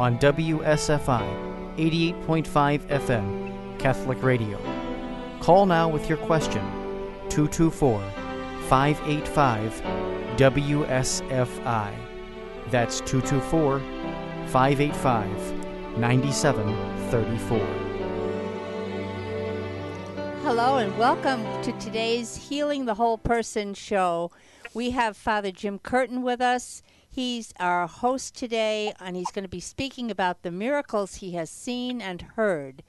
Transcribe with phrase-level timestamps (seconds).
[0.00, 4.58] on WSFI 88.5 FM Catholic Radio.
[5.40, 6.62] Call now with your question
[7.28, 8.00] 224
[8.66, 9.82] 585
[10.38, 11.94] WSFI.
[12.70, 13.80] That's 224
[14.48, 17.58] 585 9734.
[20.42, 24.30] Hello and welcome to today's Healing the Whole Person show.
[24.72, 26.82] We have Father Jim Curtin with us.
[27.12, 31.50] He's our host today, and he's going to be speaking about the miracles he has
[31.50, 32.84] seen and heard.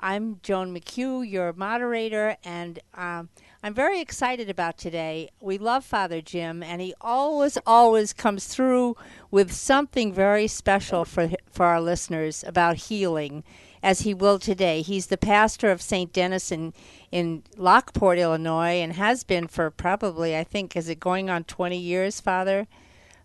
[0.00, 3.28] I'm Joan McHugh, your moderator, and um,
[3.62, 5.30] I'm very excited about today.
[5.40, 8.96] We love Father Jim, and he always, always comes through
[9.30, 13.44] with something very special for for our listeners about healing,
[13.84, 14.82] as he will today.
[14.82, 16.12] He's the pastor of St.
[16.12, 16.74] Dennis in,
[17.12, 21.78] in Lockport, Illinois, and has been for probably, I think, is it going on 20
[21.78, 22.66] years, Father?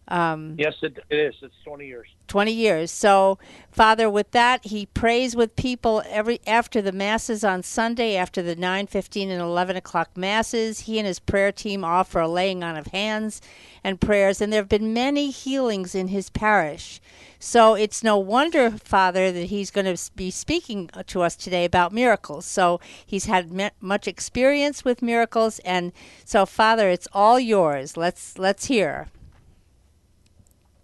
[0.08, 1.36] Um, yes, it, it is.
[1.42, 2.08] It's 20 years.
[2.28, 2.92] 20 years.
[2.92, 3.40] So,
[3.72, 8.56] Father, with that, he prays with people every after the masses on Sunday, after the
[8.56, 10.82] 9, 15, and 11 o'clock masses.
[10.82, 13.42] He and his prayer team offer a laying on of hands
[13.84, 17.02] and prayers, and there have been many healings in his parish.
[17.40, 21.92] So, it's no wonder, Father, that he's going to be speaking to us today about
[21.92, 22.46] miracles.
[22.46, 27.98] So, he's had much experience with miracles, and so, Father, it's all yours.
[27.98, 29.08] Let's let's hear.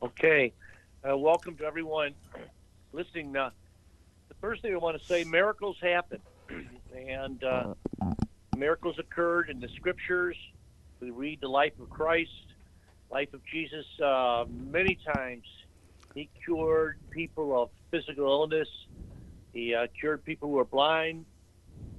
[0.03, 0.51] Okay.
[1.07, 2.15] Uh, welcome to everyone
[2.91, 3.35] listening.
[3.35, 3.51] Uh,
[4.29, 6.23] the first thing I want to say miracles happen.
[6.95, 7.75] and uh,
[8.51, 10.35] miracles occurred in the scriptures.
[11.01, 12.31] We read the life of Christ,
[13.11, 15.43] life of Jesus uh, many times.
[16.15, 18.69] He cured people of physical illness,
[19.53, 21.27] he uh, cured people who were blind,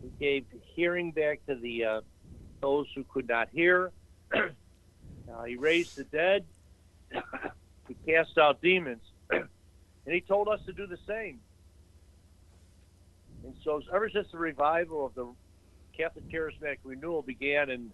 [0.03, 2.01] he gave hearing back to the uh,
[2.63, 3.93] those who could not hear.
[5.47, 6.47] he raised the dead.
[8.07, 9.03] Cast out demons.
[9.31, 9.45] and
[10.07, 11.41] he told us to do the same.
[13.45, 15.33] And so, ever since the revival of the
[15.97, 17.91] Catholic Charismatic Renewal began in,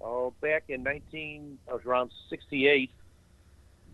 [0.00, 2.90] oh, back in 19, I was around 68,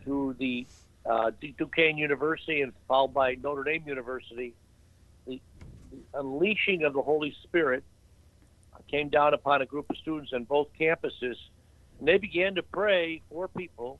[0.05, 0.67] through the
[1.09, 4.55] uh, Duquesne University and followed by Notre Dame University,
[5.27, 5.41] the,
[5.91, 7.85] the unleashing of the Holy Spirit
[8.93, 11.37] came down upon a group of students on both campuses,
[11.99, 13.99] and they began to pray for people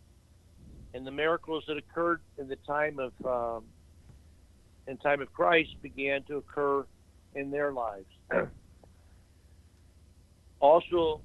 [0.95, 3.65] and the miracles that occurred in the time of um,
[4.87, 6.85] in time of Christ began to occur
[7.35, 8.07] in their lives.
[10.61, 11.21] also,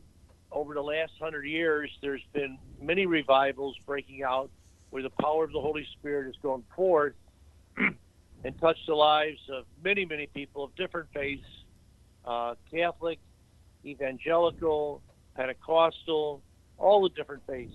[0.52, 4.50] over the last hundred years, there's been many revivals breaking out
[4.92, 7.14] where the power of the Holy Spirit has gone forth
[7.78, 11.44] and touched the lives of many, many people of different faiths
[12.28, 13.20] uh, Catholic,
[13.86, 15.02] evangelical,
[15.36, 16.44] Pentecostal,
[16.78, 17.74] all the different faiths.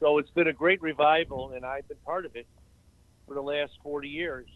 [0.00, 2.46] So it's been a great revival, and I've been part of it
[3.26, 4.46] for the last 40 years.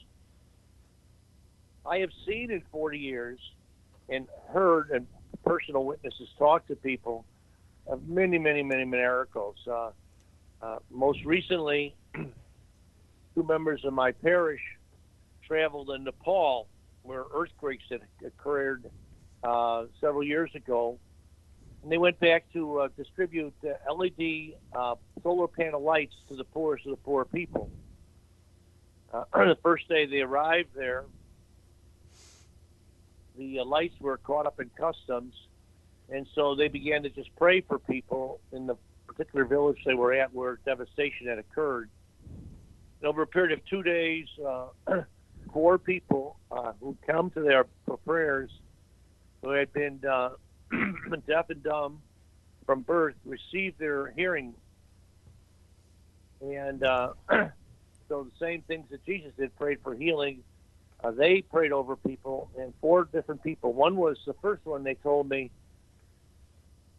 [1.87, 3.41] I have seen in 40 years
[4.09, 5.07] and heard and
[5.45, 7.25] personal witnesses talk to people
[7.87, 9.57] of many, many, many miracles.
[9.67, 9.91] Uh,
[10.61, 14.61] uh, most recently, two members of my parish
[15.47, 16.69] traveled in Nepal,
[17.03, 18.85] where earthquakes had occurred
[19.43, 20.99] uh, several years ago,
[21.83, 26.45] and they went back to uh, distribute uh, LED uh, solar panel lights to the
[26.45, 27.71] poorest of the poor people.
[29.13, 31.05] Uh, the first day they arrived there,
[33.39, 35.35] the uh, lights were caught up in customs,
[36.11, 38.77] and so they began to just pray for people in the
[39.07, 41.89] particular village they were at where devastation had occurred.
[43.01, 44.67] And over a period of two days, uh,
[45.53, 46.37] four people
[46.81, 47.65] who come to their
[48.05, 48.51] prayers
[49.43, 50.01] who had been
[51.27, 52.01] deaf and dumb
[52.67, 54.55] from birth received their hearing.
[56.41, 57.13] And uh,
[58.09, 60.43] so the same things that Jesus did, prayed for healing,
[61.03, 63.73] uh, they prayed over people, and four different people.
[63.73, 65.51] One was the first one they told me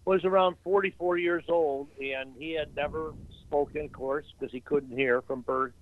[0.05, 3.13] was around 44 years old, and he had never
[3.47, 5.73] spoken, of course, because he couldn't hear from birth.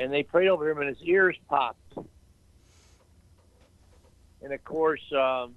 [0.00, 1.98] And they prayed over him, and his ears popped.
[4.42, 5.54] And of course, um,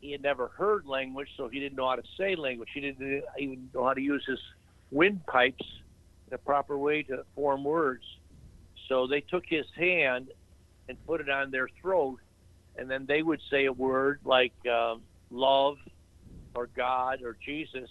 [0.00, 2.70] he had never heard language, so he didn't know how to say language.
[2.74, 4.38] He didn't even know how to use his
[4.90, 5.64] windpipes
[6.28, 8.04] in a proper way to form words.
[8.88, 10.28] So they took his hand
[10.88, 12.18] and put it on their throat,
[12.76, 15.76] and then they would say a word like um, love
[16.54, 17.90] or God or Jesus,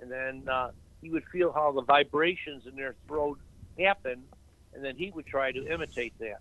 [0.00, 0.68] and then uh,
[1.00, 3.38] he would feel how the vibrations in their throat
[3.78, 4.24] happen,
[4.74, 6.40] and then he would try to imitate that.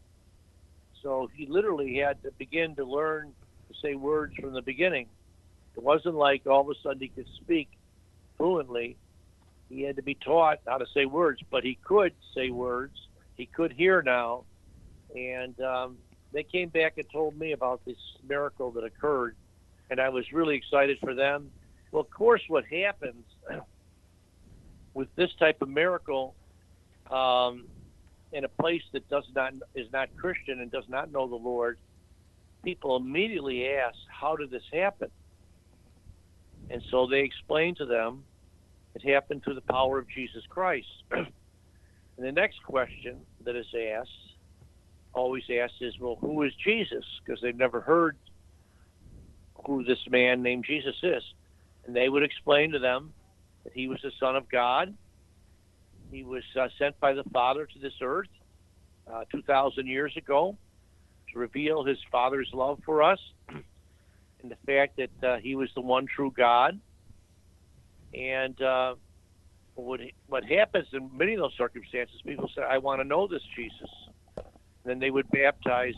[1.02, 3.34] So he literally had to begin to learn
[3.82, 5.08] say words from the beginning.
[5.76, 7.70] It wasn't like all of a sudden he could speak
[8.38, 8.98] fluently.
[9.70, 12.96] He had to be taught how to say words, but he could say words.
[13.36, 14.46] he could hear now,
[15.16, 15.98] and um,
[16.32, 17.98] they came back and told me about this
[18.28, 19.36] miracle that occurred,
[19.90, 21.52] and I was really excited for them.
[21.92, 23.26] Well, of course, what happens
[24.94, 26.36] with this type of miracle
[27.10, 27.66] um,
[28.32, 31.78] in a place that does not is not Christian and does not know the Lord,
[32.66, 35.10] people immediately ask, "How did this happen?"
[36.70, 38.26] And so they explain to them
[38.96, 40.88] it happened through the power of Jesus Christ.
[41.12, 41.28] and
[42.18, 44.10] the next question that is asked,
[45.14, 48.18] always asked, is, "Well, who is Jesus?" Because they've never heard
[49.66, 51.24] who this man named Jesus is,
[51.86, 53.14] and they would explain to them
[53.64, 54.94] that he was the Son of God
[56.12, 58.30] he was uh, sent by the Father to this earth
[59.12, 60.58] uh, 2,000 years ago
[61.36, 66.08] reveal his Father's love for us and the fact that uh, he was the one
[66.08, 66.80] true God.
[68.14, 68.96] And uh,
[69.76, 73.42] what, what happens in many of those circumstances, people say, I want to know this
[73.56, 73.90] Jesus.
[74.38, 74.46] And
[74.86, 75.96] then they would baptize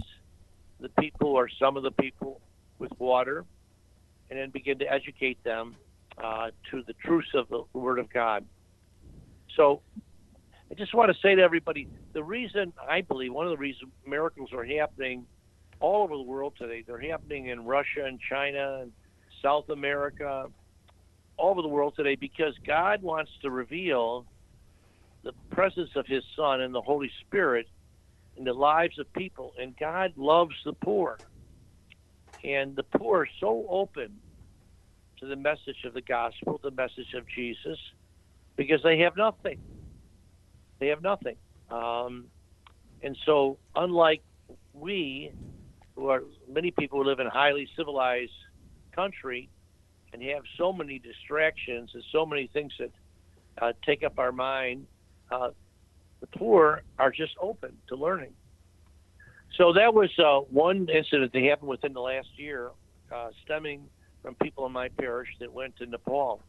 [0.79, 2.41] the people or some of the people
[2.79, 3.45] with water
[4.29, 5.75] and then begin to educate them
[6.21, 8.45] uh, to the truths of the Word of God.
[9.55, 9.81] So
[10.71, 13.91] I just want to say to everybody the reason I believe one of the reasons
[14.05, 15.25] miracles are happening
[15.79, 18.91] all over the world today, they're happening in Russia and China and
[19.43, 20.45] South America,
[21.37, 24.25] all over the world today, because God wants to reveal
[25.23, 27.67] the presence of His Son and the Holy Spirit
[28.37, 29.51] in the lives of people.
[29.61, 31.19] And God loves the poor.
[32.43, 34.13] And the poor are so open
[35.19, 37.77] to the message of the gospel, the message of Jesus,
[38.55, 39.57] because they have nothing.
[40.79, 41.35] They have nothing.
[41.69, 42.25] Um,
[43.01, 44.21] and so, unlike
[44.73, 45.31] we,
[45.95, 48.31] who are many people who live in a highly civilized
[48.95, 49.49] country
[50.13, 52.91] and have so many distractions and so many things that
[53.61, 54.85] uh, take up our mind,
[55.31, 55.49] uh,
[56.21, 58.33] the poor are just open to learning.
[59.57, 62.71] So that was uh, one incident that happened within the last year,
[63.13, 63.89] uh, stemming
[64.21, 66.43] from people in my parish that went to Nepal.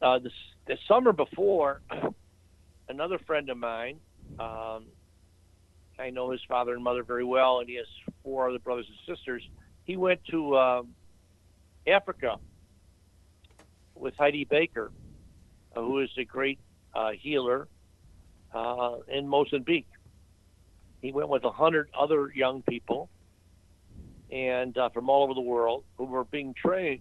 [0.00, 0.30] Uh, the,
[0.66, 1.82] the summer before,
[2.88, 3.98] another friend of mine,
[4.38, 4.86] um,
[5.98, 7.86] I know his father and mother very well, and he has
[8.22, 9.42] four other brothers and sisters.
[9.84, 10.82] He went to uh,
[11.86, 12.36] Africa
[13.94, 14.92] with Heidi Baker,
[15.76, 16.58] uh, who is a great
[16.94, 17.68] uh, healer
[18.54, 19.86] uh, in Mozambique.
[21.00, 23.10] He went with a hundred other young people,
[24.30, 27.00] and uh, from all over the world, who were being trained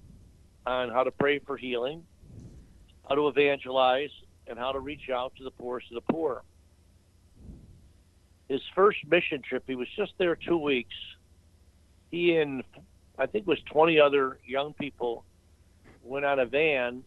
[0.65, 2.03] on how to pray for healing
[3.11, 4.09] how to evangelize,
[4.47, 6.43] and how to reach out to the poorest of the poor.
[8.47, 10.95] His first mission trip, he was just there two weeks.
[12.09, 12.63] He and
[13.19, 15.25] I think it was 20 other young people
[16.03, 17.03] went on a van,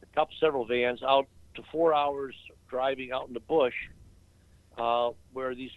[0.00, 1.26] a couple, several vans, out
[1.56, 2.36] to four hours
[2.70, 3.74] driving out in the bush
[4.78, 5.72] uh, where these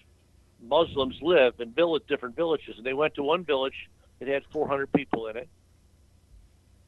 [0.61, 2.75] Muslims live in village, different villages.
[2.77, 5.49] And they went to one village that had 400 people in it.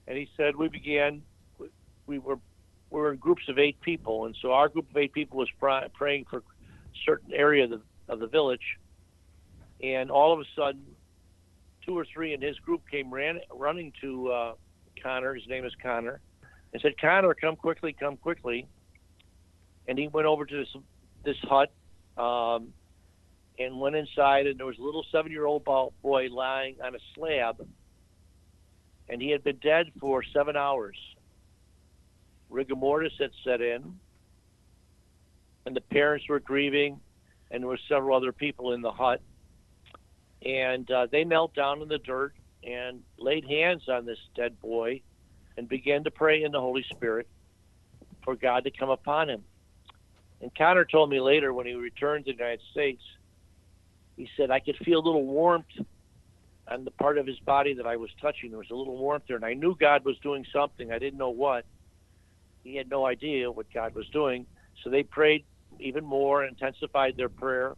[0.07, 1.23] And he said, We began
[2.09, 2.39] we were
[2.89, 5.47] we were in groups of eight people, and so our group of eight people was
[5.59, 6.41] pr- praying for
[7.05, 8.77] certain area of the, of the village,
[9.81, 10.83] and all of a sudden,
[11.85, 14.53] two or three in his group came ran, running to uh,
[15.01, 15.35] Connor.
[15.35, 16.19] His name is Connor,
[16.73, 18.67] and said, "Connor, come quickly, come quickly."
[19.87, 20.75] And he went over to this
[21.23, 21.71] this hut,
[22.17, 22.73] um,
[23.59, 27.63] and went inside, and there was a little seven-year-old boy lying on a slab,
[29.07, 30.97] and he had been dead for seven hours
[32.49, 33.99] rigor mortis had set in,
[35.65, 36.99] and the parents were grieving,
[37.51, 39.21] and there were several other people in the hut.
[40.45, 45.01] And uh, they knelt down in the dirt and laid hands on this dead boy
[45.57, 47.27] and began to pray in the Holy Spirit
[48.23, 49.43] for God to come upon him.
[50.41, 53.01] And Connor told me later when he returned to the United States,
[54.15, 55.65] he said, I could feel a little warmth
[56.67, 58.49] on the part of his body that I was touching.
[58.49, 60.91] There was a little warmth there, and I knew God was doing something.
[60.91, 61.65] I didn't know what
[62.69, 64.45] he had no idea what God was doing.
[64.83, 65.45] So they prayed
[65.79, 67.73] even more, intensified their prayer,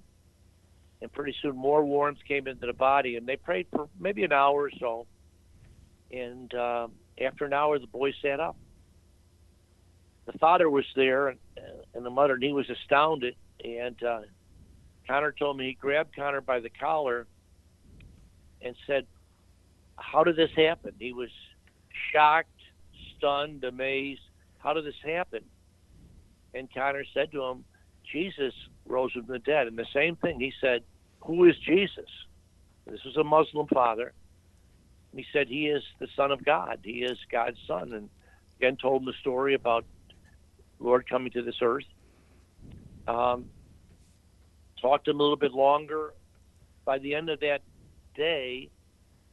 [1.01, 3.15] and pretty soon more warmth came into the body.
[3.15, 5.07] And they prayed for maybe an hour or so.
[6.11, 6.87] And uh,
[7.21, 8.57] after an hour, the boy sat up.
[10.25, 11.39] The father was there, and,
[11.95, 13.35] and the mother, and he was astounded.
[13.63, 14.21] And uh,
[15.07, 17.27] Connor told me he grabbed Connor by the collar
[18.61, 19.07] and said,
[19.95, 20.93] How did this happen?
[20.99, 21.29] He was
[22.11, 22.49] shocked,
[23.17, 24.21] stunned, amazed
[24.63, 25.43] how did this happen?
[26.53, 27.65] And Connor said to him,
[28.11, 28.53] Jesus
[28.85, 29.67] rose from the dead.
[29.67, 30.83] And the same thing, he said,
[31.25, 32.09] Who is Jesus?
[32.85, 34.13] This was a Muslim father.
[35.15, 36.79] He said, He is the Son of God.
[36.83, 37.93] He is God's Son.
[37.93, 38.09] And
[38.59, 39.85] again, told him the story about
[40.79, 41.85] Lord coming to this earth
[43.07, 43.45] Um,
[44.81, 46.13] talked to him a little bit longer.
[46.85, 47.61] By the end of that
[48.15, 48.69] day,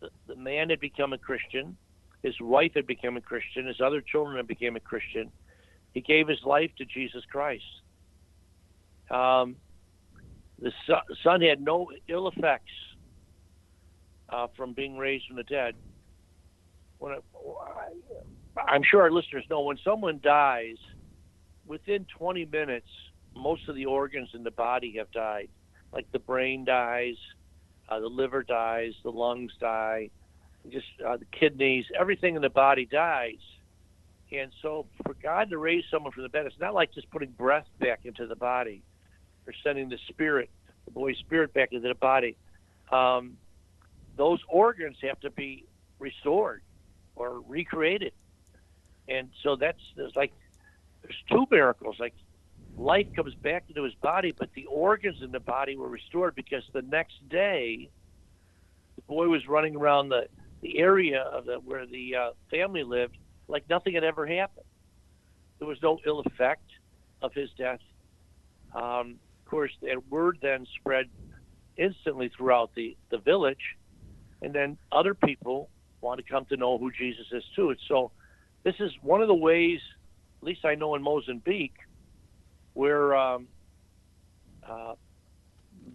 [0.01, 1.77] the, the man had become a Christian.
[2.23, 3.67] His wife had become a Christian.
[3.67, 5.31] His other children had become a Christian.
[5.93, 7.65] He gave his life to Jesus Christ.
[9.11, 9.57] Um,
[10.61, 10.73] the
[11.23, 12.73] son had no ill effects
[14.29, 15.75] uh, from being raised from the dead.
[16.99, 17.25] When it,
[18.67, 20.77] I'm sure our listeners know when someone dies,
[21.67, 22.89] within 20 minutes,
[23.37, 25.49] most of the organs in the body have died.
[25.93, 27.15] Like the brain dies,
[27.89, 30.11] uh, the liver dies, the lungs die,
[30.71, 33.39] just uh, the kidneys, everything in the body dies.
[34.31, 37.31] And so, for God to raise someone from the dead, it's not like just putting
[37.31, 38.83] breath back into the body
[39.47, 40.51] or sending the spirit,
[40.85, 42.37] the boy's Spirit, back into the body.
[42.93, 43.39] Um,
[44.17, 45.65] those organs have to be
[45.99, 46.63] restored
[47.17, 48.13] or recreated.
[49.09, 50.33] And so that's there's like
[51.03, 51.97] there's two miracles.
[51.99, 52.15] Like
[52.77, 56.63] life comes back into his body, but the organs in the body were restored because
[56.75, 57.91] the next day
[58.97, 60.27] the boy was running around the
[60.63, 63.17] the area of the where the uh, family lived
[63.49, 64.67] like nothing had ever happened.
[65.59, 66.65] There was no ill effect
[67.23, 67.81] of his death.
[68.75, 71.07] Um, of course, that word then spread
[71.77, 73.57] instantly throughout the, the village,
[74.43, 77.75] and then other people want to come to know who Jesus is too.
[77.89, 78.13] So,
[78.65, 79.81] this is one of the ways,
[80.43, 81.77] at least I know in Mozambique,
[82.75, 83.49] where um,
[84.69, 84.95] uh,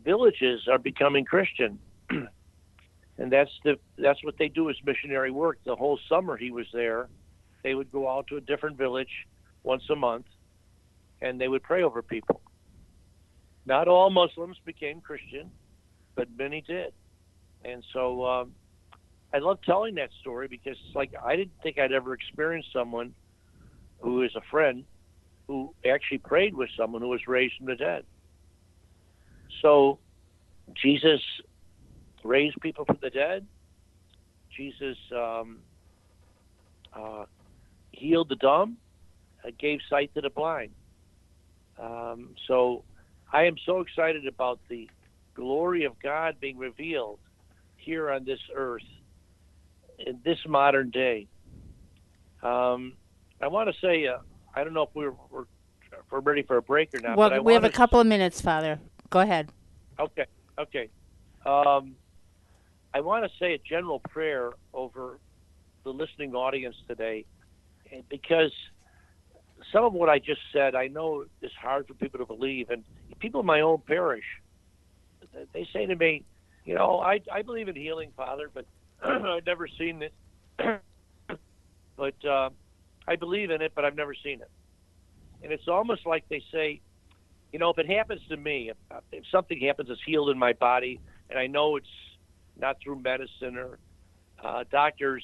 [0.03, 1.79] villages are becoming Christian.
[3.17, 5.59] and that's the that's what they do as missionary work.
[5.65, 7.09] The whole summer he was there,
[7.63, 9.09] they would go out to a different village
[9.63, 10.25] once a month,
[11.21, 12.41] and they would pray over people.
[13.65, 15.51] Not all Muslims became Christian,
[16.15, 16.91] but many did,
[17.63, 18.51] and so um,
[19.33, 23.13] I love telling that story because it's like I didn't think I'd ever experience someone
[23.99, 24.85] who is a friend
[25.47, 28.03] who actually prayed with someone who was raised from the dead.
[29.61, 29.99] So
[30.81, 31.21] Jesus
[32.23, 33.45] raised people from the dead.
[34.55, 35.59] Jesus um,
[36.93, 37.25] uh,
[37.91, 38.77] healed the dumb,
[39.43, 40.71] uh, gave sight to the blind.
[41.79, 42.83] Um, so
[43.31, 44.89] I am so excited about the
[45.33, 47.19] glory of God being revealed
[47.77, 48.83] here on this earth
[49.99, 51.27] in this modern day.
[52.41, 52.93] Um,
[53.41, 54.17] I want to say, uh,
[54.55, 55.41] I don't know if we're, we're,
[55.91, 57.17] if we're ready for a break or not.
[57.17, 58.79] Well, we have a couple of minutes, Father.
[59.09, 59.49] Go ahead.
[59.99, 60.25] Okay,
[60.59, 60.89] okay.
[61.45, 61.95] Um,
[62.93, 65.19] I want to say a general prayer over
[65.83, 67.25] the listening audience today
[68.09, 68.51] because
[69.71, 72.69] some of what I just said, I know is hard for people to believe.
[72.69, 72.83] And
[73.19, 74.25] people in my own parish,
[75.53, 76.23] they say to me,
[76.65, 78.65] you know, I, I believe in healing, Father, but
[79.03, 80.13] I've never seen it.
[81.97, 82.49] but uh,
[83.07, 84.49] I believe in it, but I've never seen it.
[85.43, 86.81] And it's almost like they say,
[87.51, 88.77] you know, if it happens to me, if,
[89.11, 91.87] if something happens that's healed in my body, and I know it's
[92.59, 93.79] not through medicine or
[94.43, 95.23] uh, doctors,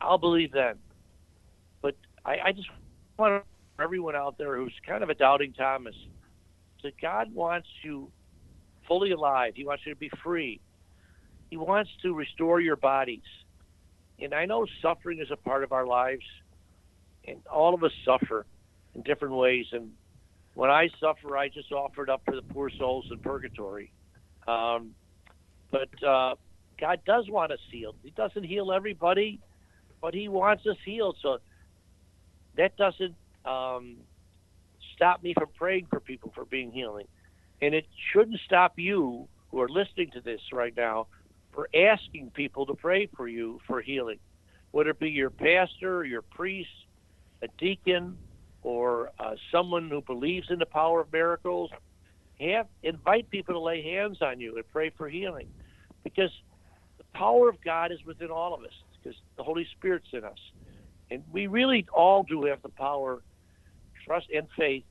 [0.00, 0.76] I'll believe then.
[1.82, 2.68] But I, I just
[3.18, 3.44] want
[3.80, 5.94] everyone out there who's kind of a doubting Thomas
[6.82, 8.10] that God wants you
[8.86, 9.52] fully alive.
[9.56, 10.60] He wants you to be free.
[11.50, 13.22] He wants to restore your bodies.
[14.18, 16.24] And I know suffering is a part of our lives,
[17.26, 18.46] and all of us suffer
[18.94, 19.66] in different ways.
[19.72, 19.90] And
[20.54, 23.92] when I suffer, I just offer it up for the poor souls in purgatory.
[24.46, 24.90] Um,
[25.70, 26.34] but uh,
[26.80, 27.96] God does want us healed.
[28.02, 29.40] He doesn't heal everybody,
[30.00, 31.16] but He wants us healed.
[31.22, 31.38] So
[32.56, 33.98] that doesn't um,
[34.94, 37.06] stop me from praying for people for being healing.
[37.62, 41.08] And it shouldn't stop you who are listening to this right now
[41.52, 44.18] for asking people to pray for you for healing,
[44.70, 46.68] whether it be your pastor, or your priest,
[47.42, 48.18] a deacon,
[48.62, 51.70] or uh, someone who believes in the power of miracles.
[52.38, 55.46] Have invite people to lay hands on you and pray for healing,
[56.04, 56.32] because
[56.98, 60.38] the power of God is within all of us, because the Holy Spirit's in us,
[61.10, 63.22] and we really all do have the power,
[64.06, 64.84] trust and faith,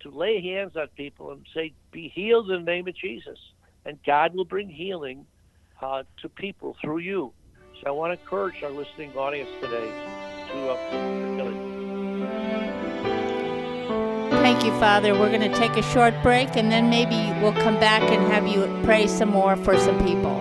[0.00, 3.38] to lay hands on people and say, "Be healed in the name of Jesus,"
[3.84, 5.26] and God will bring healing
[5.80, 7.32] uh, to people through you.
[7.80, 9.90] So I want to encourage our listening audience today
[10.52, 11.51] to uh,
[14.52, 15.14] Thank you, Father.
[15.14, 18.46] We're going to take a short break and then maybe we'll come back and have
[18.46, 20.38] you pray some more for some people.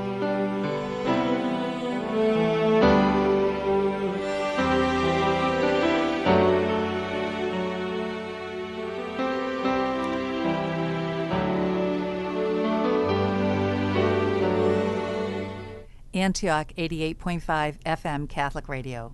[16.14, 19.14] Antioch 88.5 FM Catholic Radio.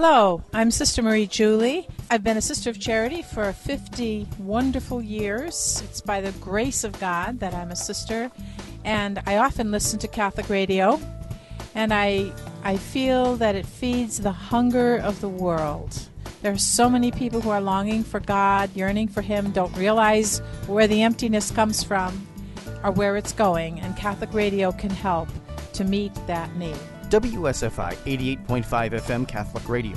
[0.00, 1.88] Hello, I'm Sister Marie Julie.
[2.08, 5.82] I've been a sister of charity for 50 wonderful years.
[5.84, 8.30] It's by the grace of God that I'm a sister,
[8.84, 11.00] and I often listen to Catholic radio,
[11.74, 15.98] and I I feel that it feeds the hunger of the world.
[16.42, 20.38] There are so many people who are longing for God, yearning for Him, don't realize
[20.68, 22.24] where the emptiness comes from
[22.84, 25.28] or where it's going, and Catholic radio can help
[25.72, 26.78] to meet that need.
[27.08, 27.94] WSFI
[28.46, 29.96] 88.5 FM Catholic Radio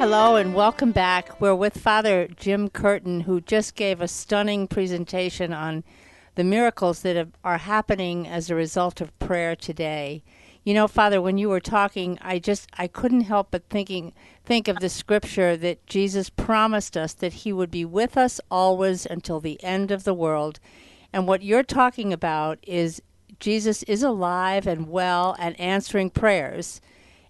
[0.00, 1.40] Hello and welcome back.
[1.40, 5.84] We're with Father Jim Curtin, who just gave a stunning presentation on
[6.34, 10.24] the miracles that are happening as a result of prayer today.
[10.64, 14.12] You know, Father, when you were talking, I just I couldn't help but thinking
[14.44, 19.06] think of the scripture that Jesus promised us that he would be with us always
[19.06, 20.58] until the end of the world.
[21.12, 23.02] And what you're talking about is
[23.40, 26.80] Jesus is alive and well and answering prayers.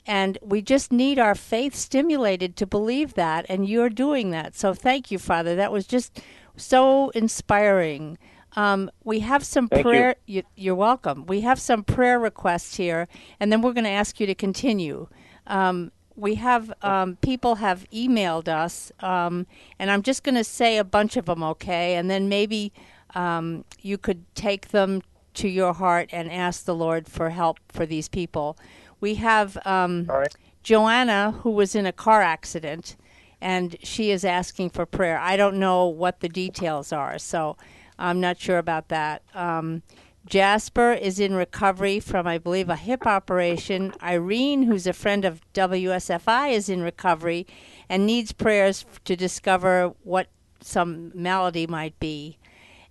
[0.06, 4.56] And we just need our faith stimulated to believe that, and you're doing that.
[4.56, 5.54] So thank you, Father.
[5.54, 6.20] That was just
[6.56, 8.18] so inspiring.
[8.56, 10.16] Um, we have some Thank prayer.
[10.26, 10.42] You.
[10.56, 11.26] You're welcome.
[11.26, 13.06] We have some prayer requests here,
[13.38, 15.08] and then we're going to ask you to continue.
[15.46, 19.46] Um, we have um, people have emailed us, um,
[19.78, 21.94] and I'm just going to say a bunch of them, okay?
[21.94, 22.72] And then maybe
[23.14, 25.02] um, you could take them
[25.40, 28.59] to your heart and ask the Lord for help for these people.
[29.00, 30.35] We have um, right.
[30.62, 32.96] Joanna, who was in a car accident,
[33.40, 35.18] and she is asking for prayer.
[35.18, 37.57] I don't know what the details are, so
[37.98, 39.22] I'm not sure about that.
[39.35, 39.83] Um,
[40.26, 43.94] Jasper is in recovery from, I believe, a hip operation.
[44.03, 47.46] Irene, who's a friend of WSFI, is in recovery
[47.88, 50.26] and needs prayers to discover what
[50.61, 52.38] some malady might be.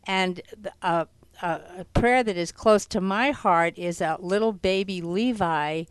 [0.07, 0.73] And th-
[1.41, 5.83] a, a prayer that is close to my heart is a little baby Levi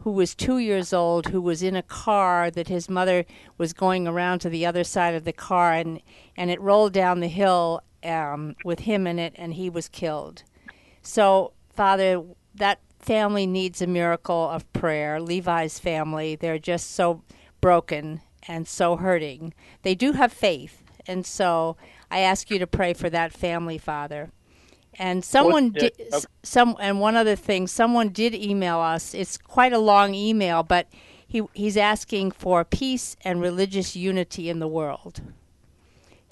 [0.00, 3.24] who was two years old, who was in a car that his mother
[3.58, 6.00] was going around to the other side of the car, and,
[6.36, 10.44] and it rolled down the hill um, with him in it, and he was killed.
[11.02, 12.22] So, Father,
[12.54, 15.20] that family needs a miracle of prayer.
[15.20, 17.22] Levi's family, they're just so
[17.60, 19.54] broken and so hurting.
[19.82, 21.76] They do have faith, and so
[22.10, 24.30] I ask you to pray for that family, Father.
[24.98, 26.24] And someone did okay.
[26.42, 29.14] some and one other thing, someone did email us.
[29.14, 30.88] It's quite a long email, but
[31.26, 35.20] he he's asking for peace and religious unity in the world.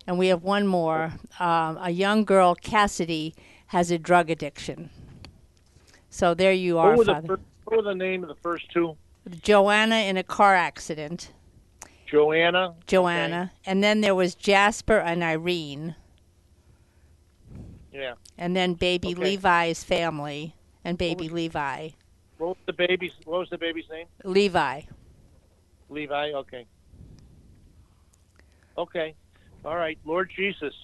[0.06, 1.14] And we have one more.
[1.38, 3.34] Um, a young girl, Cassidy,
[3.68, 4.90] has a drug addiction.
[6.10, 7.26] So there you are, What Father.
[7.26, 8.96] first, what were the name of the first two?
[9.42, 11.32] Joanna in a car accident.
[12.06, 12.74] Joanna.
[12.86, 13.52] Joanna.
[13.66, 15.96] And then there was Jasper and Irene.
[17.94, 18.14] Yeah.
[18.36, 19.22] And then baby Okay.
[19.22, 21.90] Levi's family and baby was- Levi.
[22.38, 23.12] What was the baby's?
[23.24, 24.08] What was the baby's name?
[24.24, 24.82] Levi.
[25.88, 26.32] Levi.
[26.32, 26.66] Okay.
[28.76, 29.14] Okay.
[29.64, 29.96] All right.
[30.04, 30.74] Lord Jesus,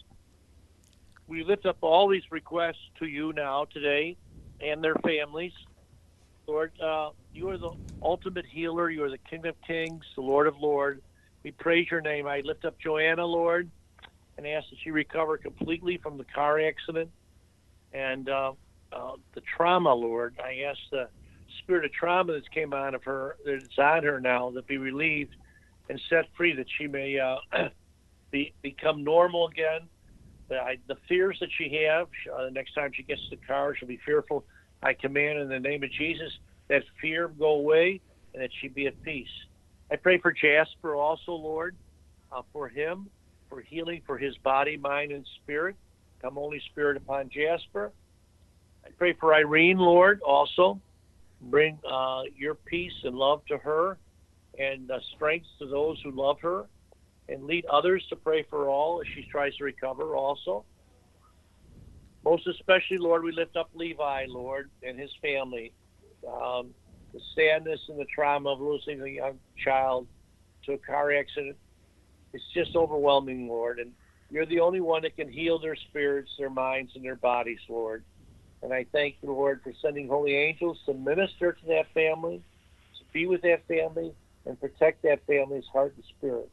[1.26, 4.16] we lift up all these requests to you now today,
[4.60, 5.52] and their families.
[6.46, 8.88] Lord, uh, you are the ultimate healer.
[8.88, 11.02] You are the King of Kings, the Lord of Lords.
[11.42, 12.26] We praise your name.
[12.26, 13.70] I lift up Joanna, Lord,
[14.40, 17.10] and ask that she recover completely from the car accident
[17.92, 18.52] and uh,
[18.90, 20.34] uh, the trauma, Lord.
[20.42, 21.10] I ask the
[21.58, 25.34] spirit of trauma that's came on of her, that's on her now, that be relieved
[25.90, 27.36] and set free, that she may uh,
[28.32, 29.82] be become normal again.
[30.48, 33.42] The, I, the fears that she have, uh, the next time she gets to the
[33.46, 34.46] car, she'll be fearful.
[34.82, 36.32] I command in the name of Jesus
[36.70, 38.00] that fear go away
[38.32, 39.28] and that she be at peace.
[39.92, 41.76] I pray for Jasper also, Lord,
[42.32, 43.10] uh, for him,
[43.50, 45.76] for healing for his body, mind, and spirit.
[46.22, 47.92] Come, Holy Spirit, upon Jasper.
[48.86, 50.80] I pray for Irene, Lord, also.
[51.42, 53.98] Bring uh, your peace and love to her
[54.58, 56.66] and uh, strength to those who love her
[57.28, 60.64] and lead others to pray for all as she tries to recover also.
[62.24, 65.72] Most especially, Lord, we lift up Levi, Lord, and his family.
[66.26, 66.74] Um,
[67.14, 70.06] the sadness and the trauma of losing a young child
[70.66, 71.56] to a car accident,
[72.32, 73.78] it's just overwhelming, Lord.
[73.78, 73.92] And
[74.30, 78.04] you're the only one that can heal their spirits, their minds, and their bodies, Lord.
[78.62, 82.42] And I thank you, Lord, for sending holy angels to minister to that family,
[82.98, 84.12] to be with that family,
[84.46, 86.50] and protect that family's heart and spirit.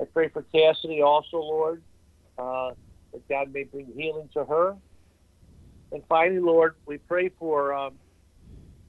[0.00, 1.82] I pray for Cassidy also, Lord,
[2.38, 2.70] uh,
[3.12, 4.76] that God may bring healing to her.
[5.92, 7.94] And finally, Lord, we pray for, um,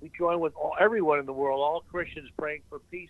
[0.01, 3.09] we join with all, everyone in the world, all Christians praying for peace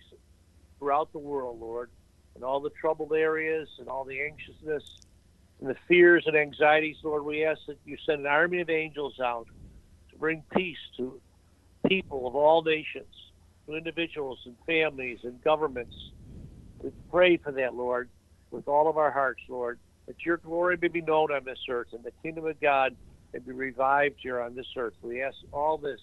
[0.78, 1.90] throughout the world, Lord,
[2.36, 4.84] and all the troubled areas and all the anxiousness
[5.60, 7.24] and the fears and anxieties, Lord.
[7.24, 9.48] We ask that you send an army of angels out
[10.12, 11.20] to bring peace to
[11.88, 13.12] people of all nations,
[13.66, 15.94] to individuals and families and governments
[16.82, 18.10] we pray for that, Lord,
[18.50, 21.88] with all of our hearts, Lord, that your glory may be known on this earth
[21.92, 22.96] and the kingdom of God
[23.32, 24.94] may be revived here on this earth.
[25.02, 26.00] We ask all this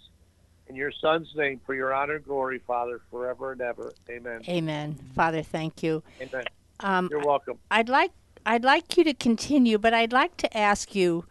[0.68, 3.94] in your Son's name for your honor and glory, Father, forever and ever.
[4.10, 4.42] Amen.
[4.48, 4.96] Amen.
[5.16, 6.04] Father, thank you.
[6.22, 6.46] Amen.
[6.80, 7.60] Um, You're welcome.
[7.70, 8.12] I'd like
[8.46, 11.26] I'd like you to continue, but I'd like to ask you,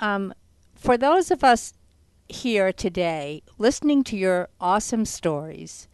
[0.00, 0.34] um,
[0.74, 1.72] for those of us
[2.28, 5.88] here today, listening to your awesome stories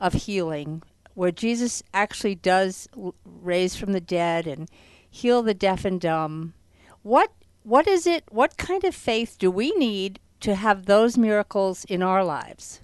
[0.00, 0.82] of healing
[1.14, 2.88] where Jesus actually does
[3.24, 4.68] raise from the dead and
[5.08, 6.54] heal the deaf and dumb.
[7.02, 7.32] What
[7.64, 8.24] what is it?
[8.30, 12.80] What kind of faith do we need to have those miracles in our lives?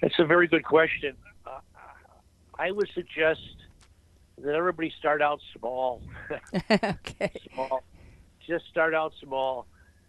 [0.00, 1.16] That's a very good question.
[1.46, 1.58] Uh,
[2.58, 3.40] I would suggest
[4.38, 6.02] that everybody start out small.
[6.70, 7.32] okay.
[7.54, 7.82] Small.
[8.46, 9.66] Just start out small.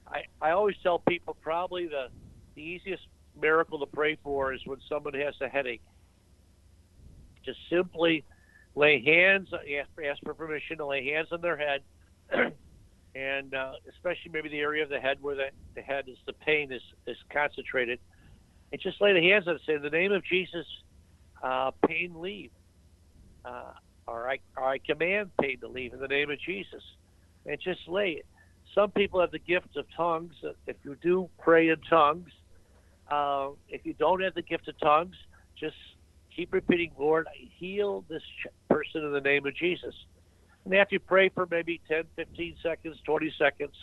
[0.08, 2.08] I, I always tell people probably the,
[2.56, 3.04] the easiest
[3.40, 5.82] miracle to pray for is when someone has a headache.
[7.44, 8.26] Just simply
[8.76, 11.82] lay hands, ask, ask for permission to lay hands on their head,
[13.18, 16.34] and uh, especially maybe the area of the head where the, the head is the
[16.34, 18.00] pain is, is concentrated,
[18.72, 19.62] and just lay the hands on it.
[19.66, 20.66] Say, in the name of Jesus,
[21.44, 22.52] uh, pain leave.
[23.44, 23.72] Uh,
[24.08, 26.84] or I, or I command pain to leave in the name of Jesus.
[27.46, 28.26] And just lay it.
[28.76, 30.34] Some people have the gift of tongues.
[30.66, 32.30] If you do pray in tongues,
[33.10, 35.16] uh, if you don't have the gift of tongues,
[35.60, 35.76] just
[36.36, 37.26] keep repeating, Lord,
[37.58, 38.22] heal this
[38.70, 39.96] person in the name of Jesus.
[40.68, 43.74] And after you pray for maybe 10, 15 seconds, 20 seconds,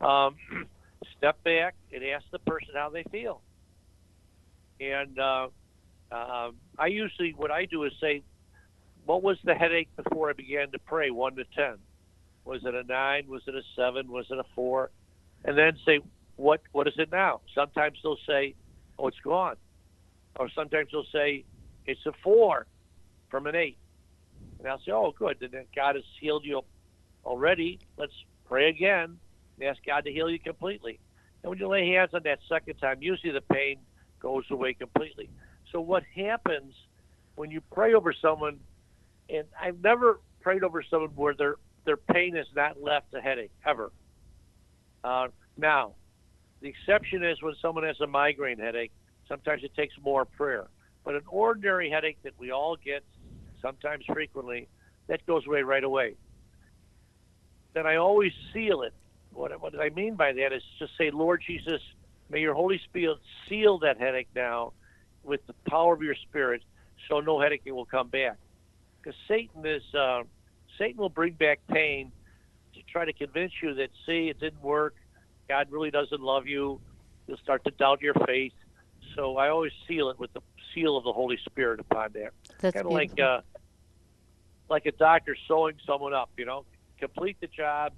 [0.00, 0.36] um,
[1.18, 3.42] step back and ask the person how they feel.
[4.80, 5.48] And uh,
[6.10, 8.22] uh, I usually, what I do is say,
[9.04, 11.74] what was the headache before I began to pray, 1 to 10?
[12.46, 13.26] Was it a 9?
[13.28, 14.10] Was it a 7?
[14.10, 14.90] Was it a 4?
[15.44, 16.00] And then say,
[16.36, 17.42] what what is it now?
[17.54, 18.54] Sometimes they'll say,
[18.98, 19.56] oh, it's gone,
[20.36, 21.44] or sometimes they'll say,
[21.86, 22.66] it's a four
[23.28, 23.76] from an eight,
[24.64, 26.62] and I'll say, oh, good, then God has healed you
[27.24, 27.78] already.
[27.98, 28.14] Let's
[28.46, 29.18] pray again
[29.58, 30.98] and ask God to heal you completely.
[31.42, 33.76] And when you lay hands on that second time, usually the pain
[34.20, 35.28] goes away completely.
[35.70, 36.74] So what happens
[37.34, 38.58] when you pray over someone,
[39.28, 43.50] and I've never prayed over someone where their their pain has not left a headache
[43.66, 43.92] ever.
[45.02, 45.92] Uh, now,
[46.62, 48.92] the exception is when someone has a migraine headache.
[49.28, 50.68] Sometimes it takes more prayer.
[51.04, 53.04] But an ordinary headache that we all get,
[53.64, 54.68] sometimes frequently,
[55.08, 56.14] that goes away right away.
[57.74, 58.92] Then I always seal it.
[59.32, 61.80] What, what I mean by that is just say, Lord Jesus,
[62.30, 64.72] may your Holy Spirit seal that headache now
[65.22, 66.62] with the power of your Spirit
[67.08, 68.36] so no headache will come back.
[69.02, 70.22] Because Satan is, uh,
[70.78, 72.12] Satan will bring back pain
[72.74, 74.94] to try to convince you that, see, it didn't work
[75.48, 76.80] God really doesn't love you.
[77.26, 78.52] You'll start to doubt your faith.
[79.16, 80.40] So I always seal it with the
[80.74, 82.30] seal of the Holy Spirit upon that.
[82.58, 83.40] That's kind of like uh,
[84.74, 86.30] like a doctor sewing someone up.
[86.36, 86.64] You know,
[86.98, 87.92] complete the job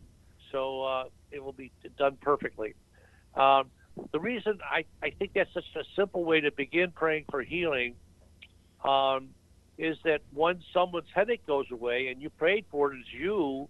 [0.53, 2.75] so uh, it will be done perfectly.
[3.35, 3.71] Um,
[4.13, 7.95] the reason I, I think that's such a simple way to begin praying for healing
[8.85, 9.29] um,
[9.79, 13.69] is that when someone's headache goes away and you prayed for it as you,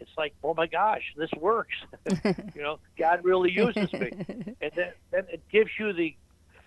[0.00, 1.74] it's like, oh my gosh, this works.
[2.24, 4.10] you know, God really uses me,
[4.60, 6.14] and then, then it gives you the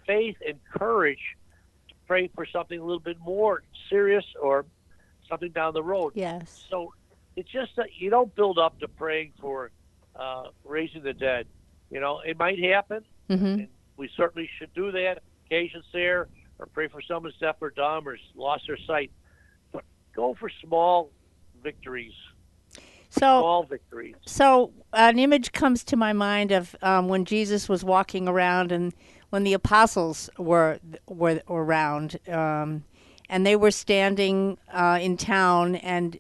[0.06, 1.38] faith and courage
[1.88, 4.66] to pray for something a little bit more serious or
[5.32, 6.12] something down the road.
[6.14, 6.66] Yes.
[6.70, 6.94] So
[7.36, 9.72] it's just that you don't build up to praying for
[10.16, 11.48] uh, raising the dead.
[11.90, 13.04] You know, it might happen.
[13.30, 13.46] Mm-hmm.
[13.46, 13.68] And
[13.98, 15.20] we certainly should do that.
[15.46, 16.28] Occasions there,
[16.60, 19.12] or pray for someone deaf or dumb or lost their sight.
[19.72, 19.84] But
[20.16, 21.12] go for small
[21.64, 22.14] victories.
[23.10, 24.16] So Small victories.
[24.26, 28.94] So an image comes to my mind of um, when Jesus was walking around and
[29.32, 32.84] when the apostles were were around, um,
[33.32, 36.20] and they were standing uh, in town, and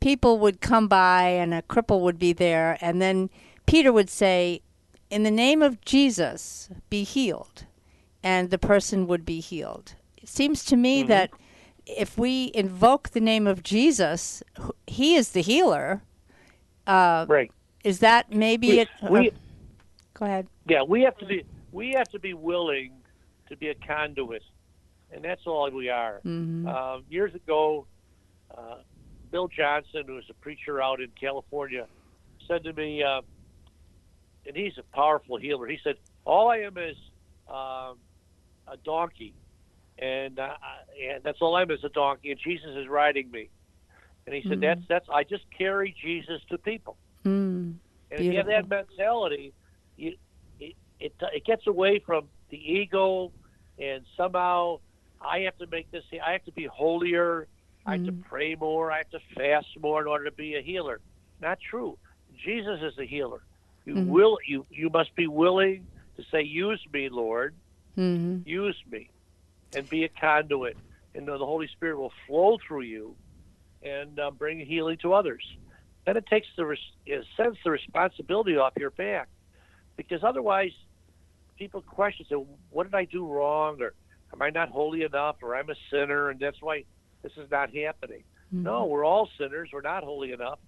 [0.00, 3.28] people would come by, and a cripple would be there, and then
[3.66, 4.62] Peter would say,
[5.10, 7.66] "In the name of Jesus, be healed,"
[8.22, 9.96] and the person would be healed.
[10.16, 11.30] It seems to me that
[11.84, 14.42] if we invoke the name of Jesus,
[14.86, 16.02] He is the healer.
[16.86, 17.50] Uh, Right.
[17.82, 18.88] is that maybe We- it?
[19.02, 19.08] uh,
[20.14, 20.46] go ahead.
[20.68, 22.92] Yeah, we have to be we have to be willing
[23.48, 24.42] to be a conduit,
[25.12, 26.20] and that's all we are.
[26.24, 26.66] Mm-hmm.
[26.66, 27.86] Um, years ago,
[28.56, 28.76] uh,
[29.30, 31.86] Bill Johnson, who was a preacher out in California,
[32.46, 33.22] said to me, uh,
[34.46, 35.66] and he's a powerful healer.
[35.66, 36.96] He said, "All I am is
[37.48, 37.98] um,
[38.66, 39.34] a donkey,
[39.98, 40.54] and uh,
[41.00, 43.48] and that's all I am is a donkey, and Jesus is riding me."
[44.26, 47.74] And he said, "That's that's I just carry Jesus to people." Mm.
[48.10, 49.52] And if you have that mentality,
[49.96, 50.16] you,
[50.58, 53.32] it, it it gets away from the ego,
[53.78, 54.80] and somehow
[55.24, 56.04] I have to make this.
[56.24, 57.48] I have to be holier.
[57.84, 58.92] I have to pray more.
[58.92, 61.00] I have to fast more in order to be a healer.
[61.40, 61.98] Not true.
[62.44, 63.40] Jesus is the healer.
[63.84, 64.38] You will.
[64.46, 67.54] You you must be willing to say, "Use me, Lord.
[67.98, 68.48] Mm-hmm.
[68.48, 69.10] Use me,"
[69.74, 70.76] and be a conduit,
[71.14, 73.16] and the Holy Spirit will flow through you,
[73.82, 75.42] and uh, bring healing to others
[76.04, 79.28] then it takes the res- in a sense the responsibility off your back
[79.96, 80.72] because otherwise
[81.58, 82.36] people question say
[82.70, 83.92] what did i do wrong or
[84.32, 86.84] am i not holy enough or i'm a sinner and that's why
[87.22, 90.58] this is not happening no we're all sinners we're not holy enough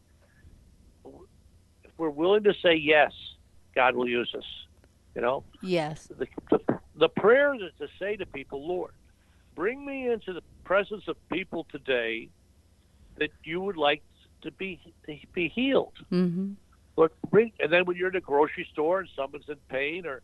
[1.85, 3.12] if we're willing to say yes
[3.74, 4.44] god will use us
[5.14, 6.09] you know Yes.
[6.18, 8.92] the, the, the prayer is to say to people, Lord,
[9.55, 12.29] bring me into the presence of people today
[13.18, 14.03] that you would like
[14.42, 15.94] to be to be healed.
[16.12, 16.53] Mm-hmm.
[16.96, 20.22] Lord, bring, and then when you're in a grocery store and someone's in pain, or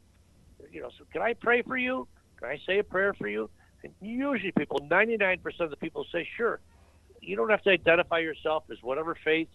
[0.70, 2.06] you know, so can I pray for you?
[2.40, 3.50] Can I say a prayer for you?
[3.82, 6.60] And usually, people, 99% of the people say, sure.
[7.20, 9.48] You don't have to identify yourself as whatever faith,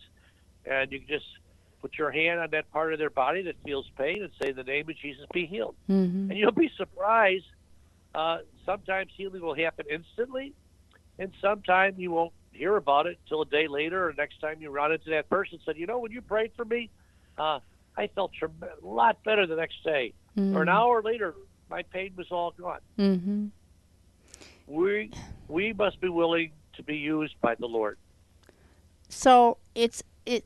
[0.66, 1.26] and you can just
[1.82, 4.56] put your hand on that part of their body that feels pain and say, "In
[4.56, 6.30] the name of Jesus, be healed." Mm-hmm.
[6.30, 7.46] And you'll be surprised.
[8.14, 10.54] Uh, sometimes healing will happen instantly,
[11.20, 14.70] and sometimes you won't hear about it until a day later, or next time you
[14.70, 16.90] run into that person said, "You know, when you prayed for me,
[17.38, 17.60] uh,
[17.98, 20.14] I felt trem- a lot better the next day."
[20.56, 21.34] Or an hour later,
[21.70, 22.80] my pain was all gone.
[22.98, 23.46] Mm-hmm.
[24.68, 25.12] We
[25.48, 27.98] we must be willing to be used by the Lord.
[29.10, 30.46] So it's it.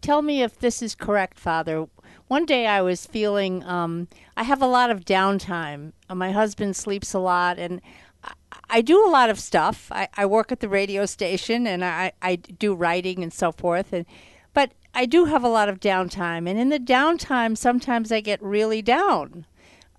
[0.00, 1.86] Tell me if this is correct, Father.
[2.28, 5.92] One day I was feeling um, I have a lot of downtime.
[6.08, 7.80] Uh, My husband sleeps a lot, and
[8.24, 8.32] I,
[8.70, 9.88] I do a lot of stuff.
[9.92, 13.92] I, I work at the radio station, and I, I do writing and so forth.
[13.92, 14.06] And
[14.54, 18.42] but I do have a lot of downtime, and in the downtime, sometimes I get
[18.42, 19.46] really down.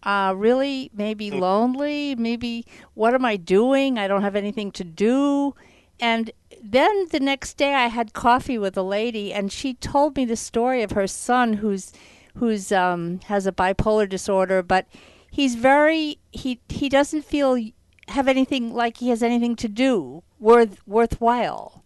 [0.08, 2.16] Uh, really, maybe lonely.
[2.16, 4.00] Maybe what am I doing?
[4.00, 5.54] I don't have anything to do.
[6.00, 6.32] And
[6.64, 10.38] then the next day, I had coffee with a lady, and she told me the
[10.38, 11.92] story of her son, who's
[12.36, 14.88] who's um, has a bipolar disorder, but
[15.30, 17.62] he's very he he doesn't feel
[18.08, 21.84] have anything like he has anything to do worth worthwhile.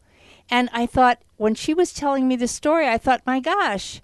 [0.48, 4.00] And I thought when she was telling me the story, I thought, my gosh,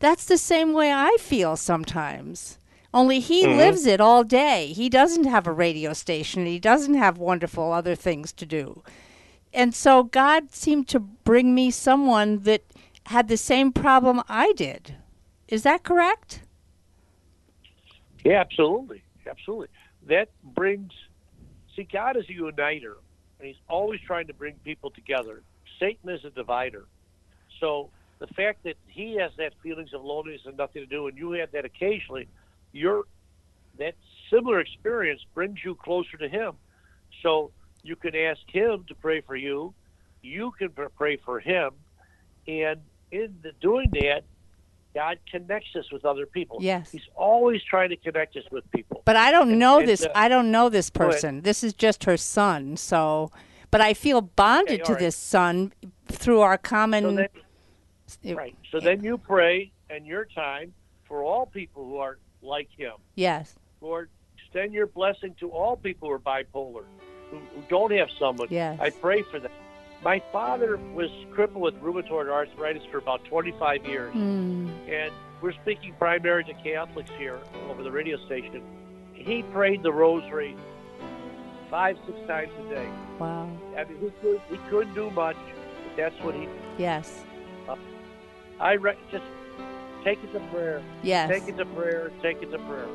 [0.00, 2.58] that's the same way I feel sometimes.
[2.94, 3.58] Only he mm-hmm.
[3.58, 4.68] lives it all day.
[4.68, 6.46] He doesn't have a radio station.
[6.46, 8.84] He doesn't have wonderful other things to do.
[9.52, 12.62] And so God seemed to bring me someone that
[13.06, 14.94] had the same problem I did.
[15.48, 16.42] Is that correct?
[18.24, 19.68] Yeah, absolutely, absolutely.
[20.06, 20.92] That brings.
[21.74, 22.96] See, God is a uniter,
[23.40, 25.42] and He's always trying to bring people together.
[25.80, 26.84] Satan is a divider.
[27.58, 31.18] So the fact that he has that feelings of loneliness and nothing to do, and
[31.18, 32.28] you have that occasionally,
[32.74, 33.04] your
[33.78, 33.94] that
[34.30, 36.52] similar experience brings you closer to Him.
[37.22, 39.72] So you can ask Him to pray for you.
[40.22, 41.70] You can pray for Him,
[42.46, 44.24] and in the, doing that,
[44.94, 46.58] God connects us with other people.
[46.60, 46.90] Yes.
[46.90, 49.02] He's always trying to connect us with people.
[49.04, 50.02] But I don't know and, this.
[50.04, 51.42] uh, I don't know this person.
[51.42, 52.76] This is just her son.
[52.76, 53.30] So,
[53.70, 55.00] but I feel bonded Okay, to right.
[55.00, 55.72] this son
[56.06, 57.28] through our common So then,
[58.22, 58.56] It- Right.
[58.70, 60.72] So then you pray and your time
[61.08, 62.92] for all people who are like him.
[63.14, 63.54] Yes.
[63.80, 66.84] Lord, extend your blessing to all people who are bipolar,
[67.30, 68.48] who, who don't have someone.
[68.50, 68.78] Yes.
[68.80, 69.50] I pray for them.
[70.02, 74.68] My father was crippled with rheumatoid arthritis for about 25 years, Mm.
[74.88, 77.38] and we're speaking primarily to Catholics here
[77.70, 78.62] over the radio station.
[79.14, 80.56] He prayed the rosary
[81.70, 82.88] five, six times a day.
[83.18, 83.48] Wow.
[83.76, 86.48] I mean, he, could, he couldn't do much, but that's what he.
[86.76, 87.22] Yes.
[88.60, 89.24] I re- just
[90.04, 90.82] take it to prayer.
[91.02, 91.28] Yes.
[91.30, 92.12] Take it to prayer.
[92.22, 92.86] Take it to prayer.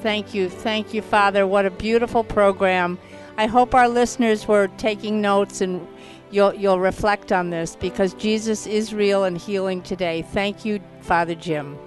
[0.00, 0.48] Thank you.
[0.48, 1.46] Thank you, Father.
[1.46, 2.98] What a beautiful program.
[3.36, 5.86] I hope our listeners were taking notes and
[6.30, 10.22] you'll, you'll reflect on this because Jesus is real and healing today.
[10.22, 11.78] Thank you, Father Jim.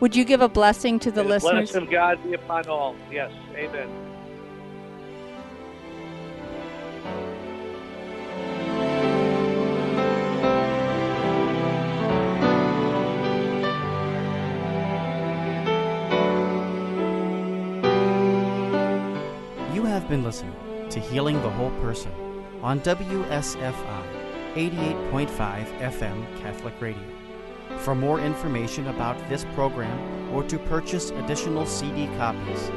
[0.00, 1.70] Would you give a blessing to the May listeners?
[1.70, 2.96] blessing of God be upon all.
[3.10, 3.32] Yes.
[3.54, 4.13] Amen.
[20.04, 20.54] Have been listening
[20.90, 22.12] to Healing the Whole Person
[22.62, 24.04] on WSFI
[24.54, 27.02] 88.5 FM Catholic Radio.
[27.78, 32.70] For more information about this program or to purchase additional CD copies,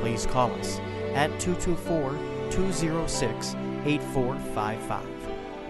[0.00, 0.78] please call us
[1.12, 2.16] at 224
[2.50, 5.06] 206 8455.